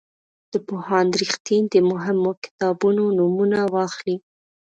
[0.51, 4.15] د پوهاند رښتین د مهمو کتابونو نومونه واخلئ.